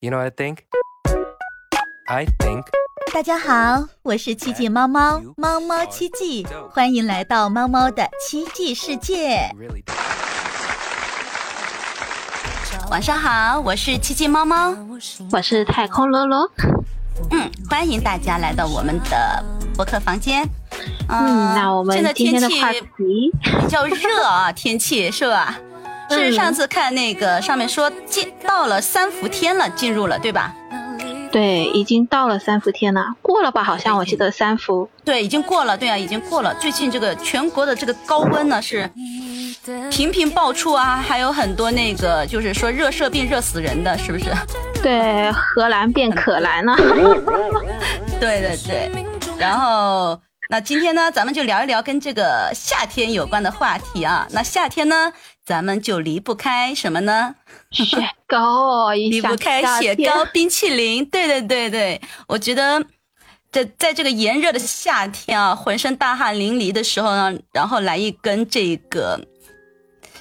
[0.00, 0.58] You know what I think?
[2.08, 2.62] I think
[3.12, 9.50] 大家好，我是奇迹猫猫，猫猫奇迹，欢迎来到猫猫的奇迹世界。
[12.88, 14.72] 晚上好，我是奇迹猫猫，
[15.32, 16.48] 我是太空罗罗。
[17.32, 19.44] 嗯，欢迎大家来到我们的
[19.74, 20.48] 博客房间。
[21.08, 25.58] 嗯，那我们现在今天的天气话题，比较热啊，天气是吧？
[26.10, 30.54] 是嗯上次看那个上面说进到了三伏天了，进入了对吧？
[31.30, 33.62] 对，已经到了三伏天了，过了吧？
[33.62, 34.88] 好像我记得三伏。
[35.04, 36.54] 对，已经过了，对啊，已经过了。
[36.54, 38.90] 最近这个全国的这个高温呢是
[39.90, 44.24] 频频爆出啊，还有很多那个就是说热射病热死人的，是不是？
[44.82, 46.74] 对，荷兰变可兰了。
[48.18, 48.90] 对对对，
[49.38, 50.18] 然后
[50.50, 54.26] 那今天呢，咱们就聊一聊跟这个夏天有关的话题啊。
[54.30, 55.12] 那夏天呢，
[55.44, 57.34] 咱们就离不开什么呢？
[57.70, 61.04] 雪糕哦，离不开雪糕、冰淇淋。
[61.04, 62.82] 对对对对，我觉得
[63.52, 69.20] 在在这个炎热的夏天啊，浑身大汗淋漓的时候呢，然后来一根这个。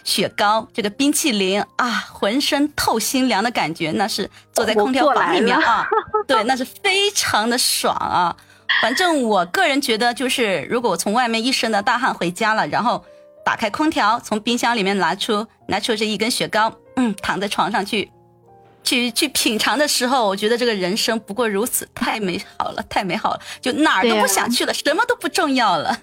[0.04, 5.86] 雪糕，这个冰淇淋啊，浑身透心凉的感觉，那是坐在空调房里面啊，
[6.26, 8.34] 对，那是非常的爽啊。
[8.82, 13.04] 反正我个人觉得，就是如果我从外面一身的大汗回家了，然后
[13.44, 18.12] 打开空调，从冰箱里面拿出拿出这一根雪糕，嗯，躺在床上去
[18.84, 25.98] 去去品尝的时候，我觉得这个人生不过如此，太美好了，太美好了，就哪儿都不想去了，什么都不重要了，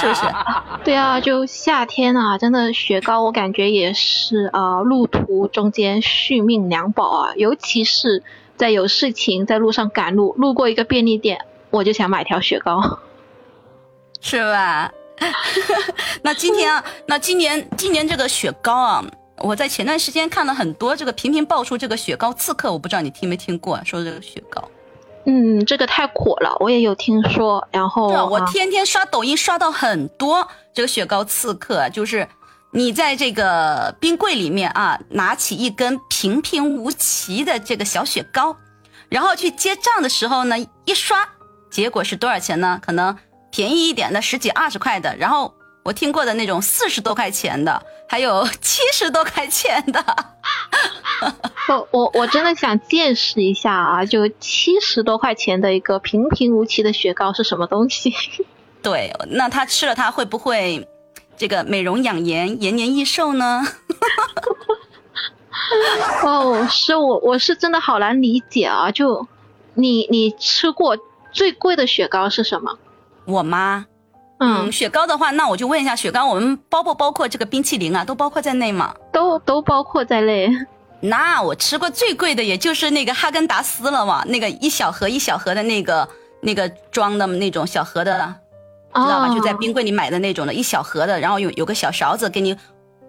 [0.00, 0.22] 是不是？
[0.84, 8.22] 对啊，就夏天啊，真的雪糕，我感觉也是啊、呃路途中间续命良宝啊，尤其是
[8.56, 13.00] 在有事情在路上赶路，路过一个便利店，我就想买条雪糕。
[14.20, 14.92] 是吧？
[16.22, 19.04] 那今天啊，那今年今年这个雪糕啊，
[19.38, 24.62] 我在前段时间看了很多这个频频爆出这个雪糕刺客，我不知道你听没听过、啊，说这个雪糕。
[25.24, 27.66] 嗯，这个太火了，我也有听说。
[27.70, 32.28] 然后对啊，我啊天天刷抖音刷到很多这个雪糕刺客，就是
[32.72, 38.56] 你在这个冰柜里面啊，拿起一根平平无奇的这个小雪糕，
[39.08, 41.28] 然后去结账的时候呢，一刷，
[41.72, 42.80] 结果是多少钱呢？
[42.84, 43.16] 可能
[43.50, 45.52] 便宜一点的十几二十块的，然后
[45.82, 50.04] 我听过的那种四十多块钱的，还有七十多块钱的。
[51.68, 58.12] 我我我真的想见识一下啊，就七十多块钱的一个平平无奇的雪糕是什么东西？
[58.82, 60.86] 对，那他吃了它会不会
[61.36, 63.62] 这个美容养颜、延年益寿呢？
[66.24, 68.90] 哦，是我我是真的好难理解啊！
[68.90, 69.26] 就
[69.74, 70.98] 你你吃过
[71.32, 72.78] 最贵的雪糕是什么？
[73.24, 73.86] 我妈。
[74.38, 78.04] 嗯，嗯，雪糕的话，那我就问一下，雪糕我们包不包括这个冰淇淋啊？
[78.04, 78.94] 都包括在内吗？
[79.12, 80.48] 都都包括在内。
[81.00, 86.08] 那我吃过最贵的，也就是那个哈根达斯了嘛，那个一小盒一小盒的那个
[86.40, 88.12] 那个装的那种小盒的，
[88.94, 89.28] 知道吧？
[89.28, 92.56] 哦就在冰柜里买的那种的，一小盒的，然后有有个小勺子给你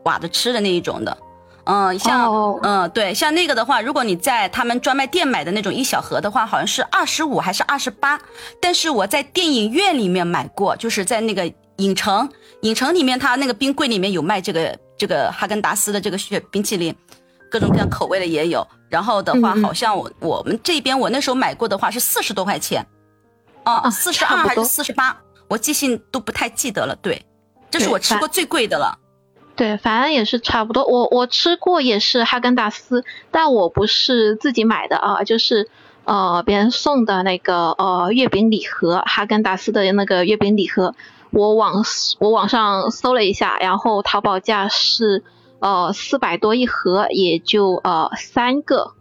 [0.06, 1.18] 挖着吃的那一种的。
[1.66, 8.20] 嗯，像、哦嗯对，像那个的话，如果你在他们专卖店买的那种一小盒的话，好像是二十五还是二十八，
[8.62, 12.30] 但是我在电影院里面买过，就是在那个影城，
[12.64, 16.94] 影城里面它那个冰柜里面有卖这个这个哈根达斯的这个雪冰淇淋，
[17.50, 18.68] 各种各样口味的也有。
[18.90, 22.86] 然后的话，好像我我们这边我那时候买过的话是四十多块钱，
[23.64, 26.94] 啊，啊四十二还是四十八，我记性都不太记得了。
[27.02, 27.26] 对，
[27.72, 29.00] 这是我吃过最贵的了。
[29.56, 30.84] 对，反正也是差不多。
[30.86, 35.70] 我我吃过也是哈根达斯，但我不是自己买的啊，就是
[36.06, 40.96] 呃别人送的那个呃月饼礼盒，哈根达斯的那个月饼礼盒。
[41.30, 41.84] 我网
[42.20, 45.24] 我网上搜了一下，然后淘宝价是
[45.60, 48.94] 呃四百多一盒，也就呃三个，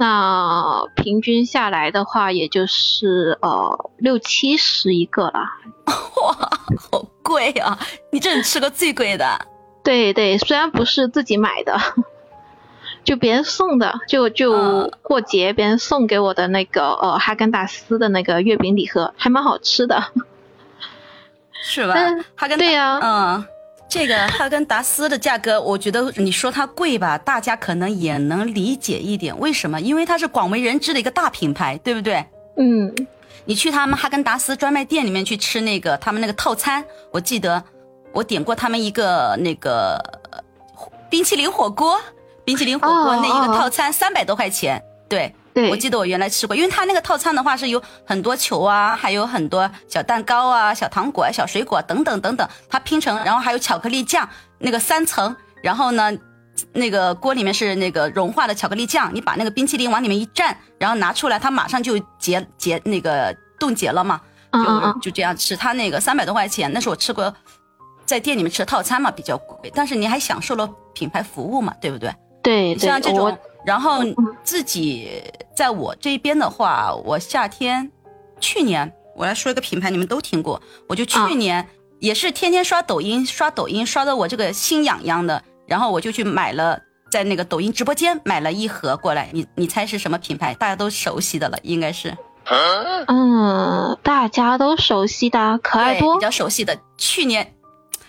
[0.00, 5.40] 那平均下来的话，也就是呃六七十一个了。
[5.86, 6.50] 哇，
[6.90, 7.78] 好贵啊！
[8.10, 9.24] 你这是吃过最贵的。
[9.88, 11.80] 对对，虽然不是自己买的，
[13.04, 20.04] 就别人送的，就就嗯过节别人送给我的那个呃哈根达斯的那个月饼礼盒，还蛮好吃的。
[21.64, 22.22] 是吧嗯？
[22.36, 23.44] 哈根达对呀嗯，
[23.88, 29.38] 这个哈根达斯的价格，我觉得你说它贵吧，大家可能也能理解一点。
[29.38, 29.80] 为什么？
[29.80, 32.22] 因为它是广为人知的一个大品牌，对不对？
[32.58, 32.94] 嗯，
[33.46, 37.64] 你去他们哈根达斯专卖店里面去吃那个他们那个套餐，我记得
[38.18, 39.94] 我点过他们一个那个
[40.30, 40.40] 呃
[41.08, 42.00] 冰淇淋火锅，
[42.44, 45.34] 冰淇淋火锅哦那一个哦套餐三百多块钱，对。
[45.54, 54.28] 对，我记得我原来吃过，因为它那个套餐的话是有很多球啊，还有很多小蛋糕啊、小糖果啊、小水果等等等等，它拼成，然后还有巧克力酱
[54.58, 56.12] 那个三层，然后呢
[56.74, 64.20] 那个锅里面是那个融化的巧克力酱，你把那个冰淇淋往里面一蘸，然后拿出来，它马上就结结那个冻结了嘛，
[64.52, 65.56] 就就这样吃。
[65.56, 67.34] 它那个三百多块钱，那是我吃过
[68.08, 72.10] 在店里面吃的套餐嘛，比较贵，但是你还享受了品牌服务嘛，对不对？
[72.42, 75.22] 对对，像这种，然后嗯自己
[75.54, 77.92] 在我这边的话，我夏天
[78.40, 80.58] 去年我来说一个品牌，你们都听过，
[80.88, 81.68] 我就去啊年
[82.00, 86.80] 也是天天刷抖音，刷抖音刷的我这个心痒痒的，然后我就去买了。
[87.10, 90.52] 在那个抖音直播间买了一盒过来，你你猜是什么品牌？
[90.52, 92.14] 大家都熟悉的了，应该是
[93.06, 96.78] 嗯，大家都熟悉的可爱多比较熟悉的。
[96.98, 97.54] 去年，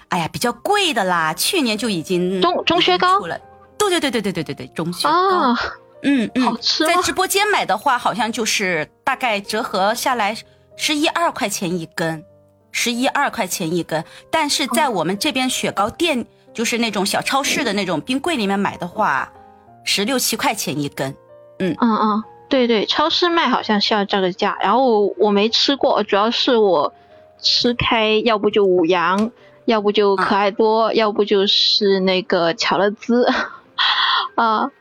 [0.10, 3.40] 哎呀，比较贵的啦，去年就已经中中靴高已经出了。
[3.78, 5.38] 对对对对对对对对，中靴高。
[5.38, 5.60] 啊，
[6.04, 10.36] 嗯嗯，好吃吗在直播间买的话，好像就是大概折合下来
[10.76, 12.24] 十一二块钱一根，
[12.72, 14.04] 十一二块钱一根。
[14.30, 19.32] 但是在我们这边雪糕店，就是那种小超市的那种冰柜里面买的话，
[19.84, 21.16] 十六七块钱一根。
[21.60, 26.94] 嗯嗯，对对，超市卖好像是要这个价，然后我没吃过，主要是我
[27.40, 29.32] 吃开，要不就五羊，
[29.70, 33.28] 要不就可爱多，要不就是那个巧乐兹，
[34.34, 34.72] 啊。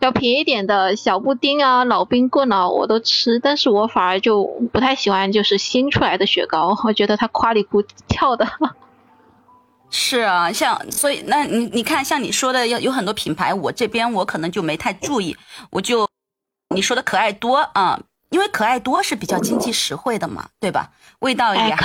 [0.00, 4.42] 要便宜点的小布丁啊、老冰棍啊，我都吃，但是我反而就
[4.72, 8.44] 不太喜欢就是新出来的雪糕，我觉得它夸里咕跳的。
[9.90, 15.36] 是啊，像所以那你你看，像你说的有有很多品牌，我这边我可能就没太注意，
[15.70, 16.08] 我就
[16.74, 18.00] 你说的可爱多啊、
[18.30, 20.90] 因为可爱多是比较经济实惠的嘛，对吧？
[21.20, 21.76] 味道也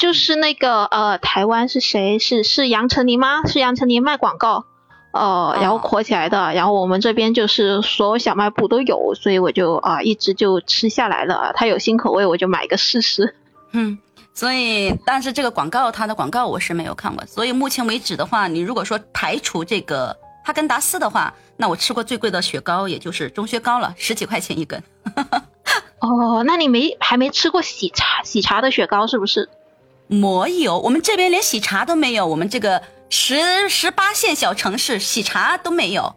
[0.00, 2.18] 就是那个呃，台湾是谁？
[2.18, 3.42] 是是杨丞琳吗？
[3.46, 4.64] 是杨丞琳卖广告，
[5.12, 6.54] 呃，然后哦火起来的。
[6.54, 11.52] 然后我们这边就是所有小卖部都有，所以我就啊、一直就吃下来了。
[11.54, 13.36] 它有新口味，我就买个试试。
[13.72, 13.98] 嗯，
[14.32, 24.82] 所以但是这个广告它的广告我是没有看过，所以目前为止的话，你如果说排除这个哈根达斯的话，那我吃过最贵的雪糕也就是中雪糕了，十几块钱一根。
[26.00, 29.50] 哦，那你没还没吃过喜茶喜茶的雪糕是不是？
[30.10, 36.16] 没有，我们这边连喜茶都没有，我们这个十十八线小城市喜茶都没有。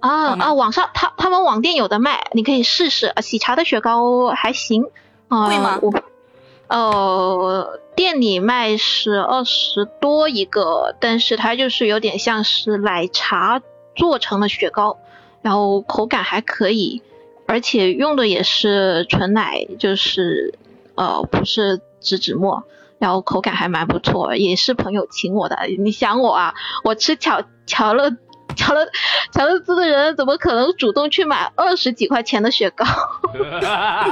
[0.00, 3.06] 啊啊，网上他他们网店有的卖，你可以试试。
[3.06, 4.84] 啊喜茶的雪糕还行，
[5.28, 5.90] 啊、贵吗我
[6.68, 13.62] 呃，店里卖是二十多一个，但是它就是有点像是奶茶
[13.94, 14.98] 做成的雪糕，
[15.40, 17.02] 然后口感还可以，
[17.46, 20.58] 而且用的也是纯奶，就是
[20.96, 22.64] 呃不是植脂末。
[23.02, 25.58] 然后口感还蛮不错，也是朋友请我的。
[25.80, 26.54] 你想我啊，
[26.84, 28.08] 我吃巧巧乐
[28.54, 28.86] 巧乐
[29.32, 32.84] 巧乐兹的人，怎么可能主动去买二十几块钱的雪糕？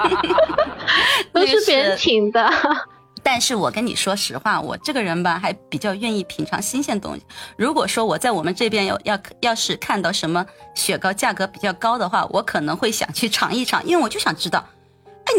[1.32, 2.50] 都是别人请的。
[3.22, 7.22] 但是我跟你说实话，我这个人吧，还比较愿意品尝新鲜东西。
[7.56, 10.44] 如果说我在我们这边要要要是看到什么
[10.74, 14.79] 雪糕价格比较高的话，我可能会想去尝一尝，因为我就想知道，哎，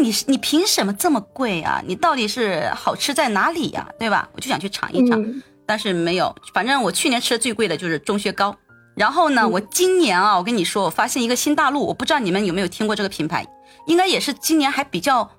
[0.02, 1.82] 你你凭什么这么贵啊？
[1.86, 4.28] 你到底是好吃在哪里呀、对吧？
[4.34, 5.22] 我就想去尝一尝。
[5.22, 8.54] 嗯但是没有，反正我去年吃的最贵的就是钟薛高。
[8.96, 13.46] 然后呢，我今年啊，我跟你说，我发现一个新大陆，我不知道你们有没有听过这个品牌，
[13.86, 15.30] 应该也是今年还比较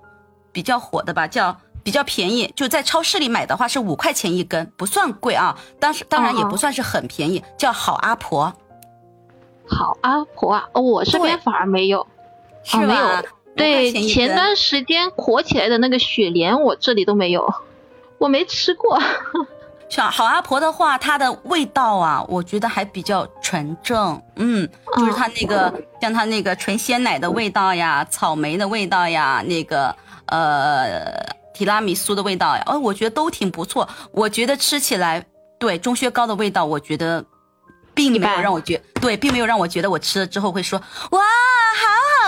[0.50, 8.52] 比较火的吧，叫比较便宜，就在超市里买的话是五块钱一根，不算贵啊，但是当然也不算是很便宜，叫好阿婆，
[9.68, 12.04] 好阿婆啊，哦，我这边反而没有。
[12.64, 12.82] 是吧？
[12.82, 13.06] 哦没有
[13.56, 17.52] 对，前段时间火起来的那个雪莲，我这里都没有，
[18.18, 18.98] 我没吃过。
[19.88, 29.94] 像好阿婆的话，它的味道啊，我觉得还比较纯正，嗯，就是它那个、像它那个纯鲜奶的味道呀，草莓的味道呀，那个
[30.26, 31.14] 呃
[31.52, 33.88] 提拉米苏的味道呀，哦，我觉得都挺不错。
[34.10, 35.24] 我觉得吃起来，
[35.60, 37.24] 对钟薛高的味道，我觉得
[37.94, 40.80] 并没有让我觉对，并没有让我觉得我吃了之后会说
[41.10, 41.20] 哇，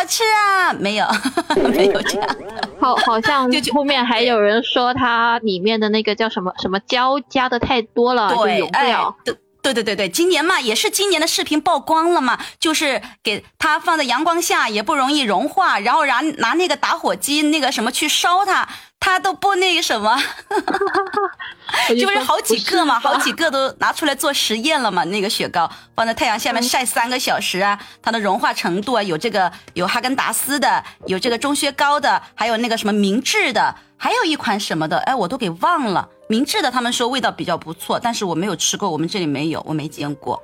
[0.06, 1.06] 吃啊，没有，
[1.70, 2.36] 没有这样。
[2.80, 9.16] 好，好像 就就后面还有人说它里面的那个叫什么什么胶加的太多了，就对，溶不了。
[9.24, 9.32] 哎，
[9.62, 18.68] 对对对对对，今年嘛，也是今年的视频曝光了嘛，就是给它放在阳光下也不容易融化，然后拿拿那个打火机那个什么去烧它，
[18.98, 20.10] 它都不那个什么，
[21.88, 25.04] 我就说就是好几个嘛，好几个都拿出来做实验了嘛。
[25.04, 36.08] 那个雪糕放在太阳下面晒三个小时啊，它的融化程度啊，有这个有哈根达斯的，有这个钟薛高的，还有那个什么明治的，还有一款什么的，哎，我都给忘了。
[36.28, 40.42] 明治的他们说味道比较不错，但是我没有吃过，我们这里没有，我没见过，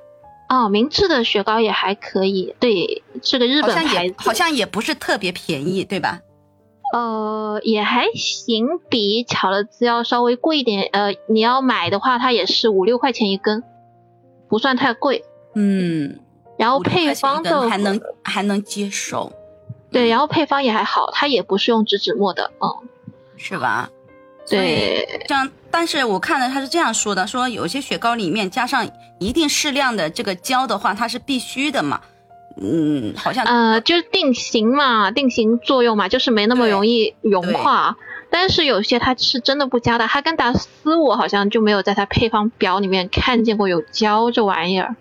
[0.49, 6.21] 哦，明治的雪糕也还可以，对，是个日本牌子，也好像也不是特别便宜，对吧？
[6.93, 10.91] 呃，也还行，比巧乐兹要稍微贵一点。
[10.93, 13.65] 呃，你要买的话，它也是五六块钱一根，
[14.47, 15.25] 不算太贵。
[15.55, 16.21] 嗯，
[16.59, 19.33] 然后配方的还能还能接受，
[19.91, 22.69] 对，然后配方也还好，它也不是用植脂末的，嗯，
[23.37, 23.89] 是吧？
[24.47, 28.87] 对，这样，但是我看了他是这样说的，说有些雪糕里面加上
[29.19, 32.01] 一定适量的这个胶的话，它是必须的嘛。
[32.61, 37.97] 嗯，好像呃，就是定型嘛，定型作用嘛，就是没那么容易融化。
[38.31, 44.97] 但是有些它是真的不加的，哈根达斯我好像就没有在它配方表里面看见过有胶这玩意儿，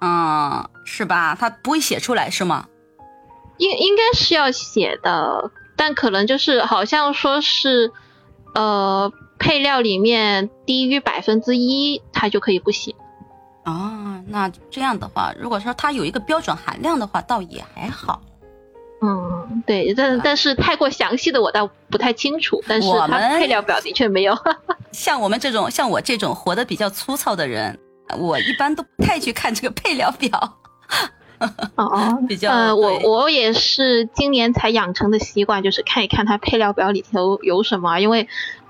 [0.00, 1.36] 嗯，是吧？
[1.38, 2.66] 它不会写出来是吗？
[3.56, 7.90] 应应该是要写的，但可能就是好像说是，
[8.54, 12.94] 呃，配料里面低于百分之一，它就可以不写。
[13.68, 18.22] 哦，那这样的话，如果说它有一个标准含量的话，倒也还好。
[19.02, 24.34] 嗯，对，但但是太过详细的我倒不太清楚，但是它我们配料表的确没有。
[24.90, 27.78] 像我们这种，像我这种活得比较粗糙的人，
[28.16, 30.58] 我一般都不太去看这个配料表。
[31.76, 38.28] 哦， 比较呃，我我也是今年才养成的习惯，就是看一看它配料表里头有什么，因为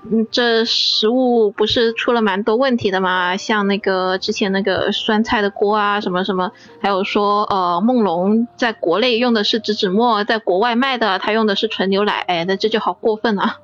[0.09, 13.57] 嗯，这食物不是出了蛮多问题的嘛，像那个之前那个酸菜的锅啊，什么什么，还有说呃梦龙在国内用的是植脂末，在国外卖的它用的是纯牛奶，哎，那这就好过分啊！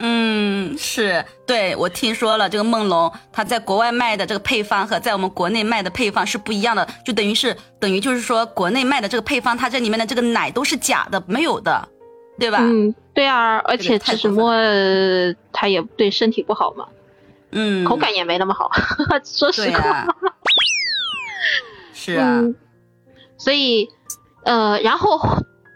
[0.00, 11.88] 嗯，是对我听说了，这个梦龙它在国外卖的这个配方和在我们国内卖的配方是不一样的，就等于是等于就是说国内卖的这个配方，它这里面的这个奶都是假的，没有的，
[12.38, 12.58] 对吧？
[12.60, 16.86] 嗯，对啊，而这且个太过分植脂末呃它也对身体不好嘛，
[17.50, 18.70] 嗯，口感也没那么好，
[19.24, 19.90] 说实话。
[19.90, 20.06] 啊，
[21.92, 22.54] 是啊，嗯，
[23.36, 23.88] 所以
[24.44, 25.20] 呃，然后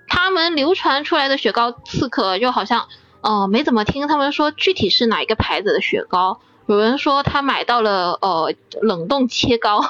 [0.08, 2.86] 他们流传出来的雪糕刺客就好像
[3.22, 9.82] 呃没怎么听他们说具体是哪一个牌子的雪糕，有人说他买到了呃冷冻切糕，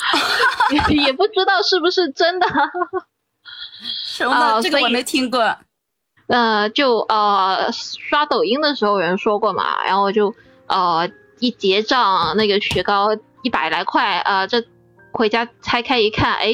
[0.70, 2.46] 也也不知道是不是真的。
[4.06, 5.56] 什么这个我没听过。
[6.26, 10.34] 呃，就呃刷抖音的时候有人说过嘛，然后就
[10.66, 13.10] 呃一结账那个雪糕
[13.42, 14.64] 一百来块，呃这
[15.12, 16.50] 回家拆开一看，哎，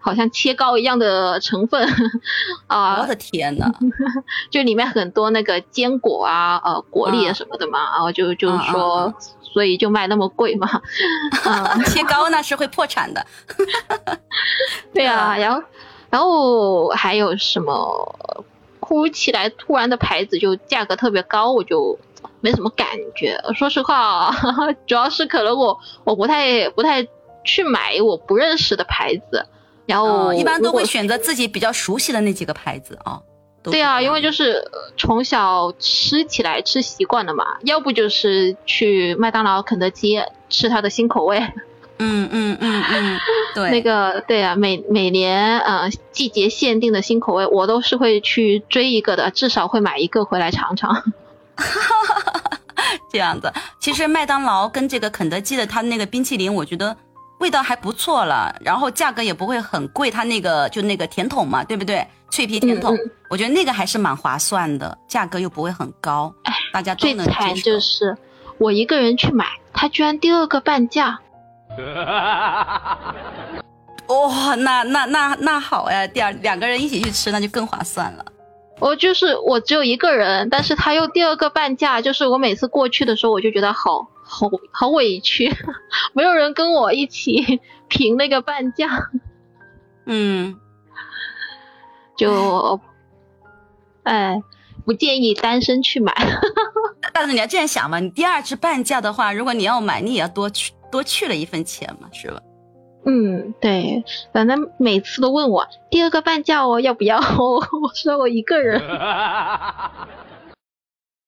[0.00, 1.86] 好像切糕一样的成分。
[2.66, 3.66] 啊、我的天呐，
[4.50, 10.68] 就里面很多那个坚果啊、呃果粒啊嗯什么的嘛，然后就就嗯嗯说，所以就卖那么贵嘛，
[11.44, 13.24] 啊、切糕那是会破产的。
[14.94, 15.62] 对啊，然后
[16.10, 18.16] 然后还有什么
[18.80, 21.98] 突如其来突然的牌子就价格特别高，我就
[22.40, 23.38] 没什么感觉。
[23.54, 24.34] 说实话，
[24.86, 27.06] 主要是可能我我不太不太
[27.44, 29.46] 去买我不认识的牌子，
[29.88, 30.84] 然后、哦，一般都会。
[30.84, 33.20] 选择自己比较熟悉的那几个牌子啊。
[33.62, 41.38] 对啊，因为就是呃从小吃起来吃习惯了嘛，要不就是去麦当劳、肯德基吃它的新口味，
[41.98, 43.18] 嗯嗯嗯嗯，
[43.54, 51.02] 对， 那个对啊，每每年呃季节限定的新口味，我都是会去追一个的，至少会买一个回来尝尝。
[53.10, 53.52] 这样子。
[53.80, 56.96] 其实麦当劳跟这个肯德基的它那个冰淇淋，我觉得
[57.40, 62.06] 味道还不错了，然后价格也不会很贵，它那个就那个甜筒嘛，对不对？
[62.30, 66.32] 脆皮甜筒，嗯我觉得那个还是蛮划算的，价格又不会很高，
[66.72, 67.54] 大家都能最惨。
[67.56, 68.16] 就是
[68.58, 71.18] 我一个人去买，他居然第二个半价。
[74.08, 78.24] 哇、 那那那那好呀，第二两个人一起去吃，那就更划算了。
[78.80, 85.50] 我就是我只有一个人，但是他又第二个半价，就是我每次过去的时候，我就觉得好好好 委屈，
[86.12, 88.86] 没有人跟我一起 评那个半价，
[90.04, 90.54] 嗯，
[92.16, 92.78] 就，
[94.02, 94.42] 哎，
[94.84, 96.14] 不建议单身去买。
[97.12, 102.40] 但是你要这样想嘛，你第二次半价的话，如果你要买，你也要多去多去了一份钱嘛，是吧？
[103.06, 104.04] 嗯，对，
[104.34, 107.18] 反正每次都问我第二个半价哦，要不要？
[107.18, 108.78] 我说我一个人。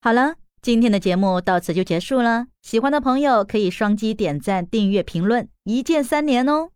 [0.02, 2.46] 好了，今天的节目到此就结束了。
[2.62, 6.70] 喜欢的朋友可以双击点赞、订阅、评论，一键三连哦。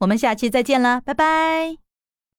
[0.00, 1.87] 我们下期再见啦，拜拜。